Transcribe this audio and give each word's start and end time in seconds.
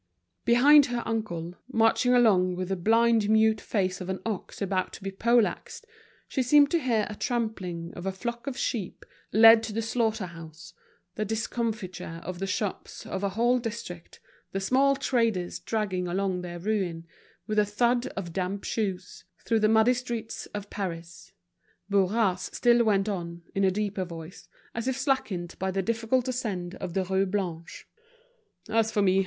Behind 0.45 0.87
her 0.87 1.03
uncle, 1.05 1.53
marching 1.71 2.11
along 2.11 2.55
with 2.55 2.69
the 2.69 2.75
blind, 2.75 3.29
mute 3.29 3.61
face 3.61 4.01
of 4.01 4.09
an 4.09 4.19
ox 4.25 4.59
about 4.59 4.93
to 4.93 5.03
be 5.03 5.11
poleaxed, 5.11 5.85
she 6.27 6.41
seemed 6.41 6.71
to 6.71 6.79
hear 6.79 7.05
the 7.07 7.13
tramping 7.13 7.93
of 7.93 8.07
a 8.07 8.11
flock 8.11 8.47
of 8.47 8.57
sheep 8.57 9.05
led 9.31 9.61
to 9.61 9.71
the 9.71 9.81
slaughter 9.83 10.25
house, 10.25 10.73
the 11.13 11.23
discomfiture 11.23 12.19
of 12.23 12.39
the 12.39 12.47
shops 12.47 13.05
of 13.05 13.23
a 13.23 13.29
whole 13.29 13.59
district, 13.59 14.19
the 14.53 14.59
small 14.59 14.95
traders 14.95 15.59
dragging 15.59 16.07
along 16.07 16.41
their 16.41 16.57
ruin, 16.57 17.05
with 17.45 17.59
the 17.59 17.63
thud 17.63 18.07
of 18.17 18.33
damp 18.33 18.63
shoes, 18.63 19.25
through 19.45 19.59
the 19.59 19.69
muddy 19.69 19.93
streets 19.93 20.47
of 20.47 20.71
Paris. 20.71 21.31
Bourras 21.91 22.49
still 22.55 22.83
went 22.83 23.07
on, 23.07 23.43
in 23.53 23.63
a 23.63 23.69
deeper 23.69 24.03
voice, 24.03 24.47
as 24.73 24.87
if 24.87 24.97
slackened 24.97 25.53
by 25.59 25.69
the 25.69 25.83
difficult 25.83 26.27
ascent 26.27 26.73
of 26.73 26.95
the 26.95 27.03
Rue 27.03 27.27
Blanche. 27.27 27.87
"As 28.67 28.89
for 28.91 29.03
me. 29.03 29.19